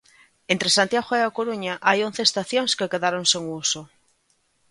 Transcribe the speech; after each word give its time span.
Entre 0.53 0.73
Santiago 0.77 1.11
e 1.15 1.21
A 1.23 1.33
Coruña 1.37 1.73
hai 1.87 1.99
once 2.07 2.21
estacións 2.27 2.71
que 2.77 2.91
quedaron 2.93 3.23
sen 3.31 3.43
uso. 3.63 3.81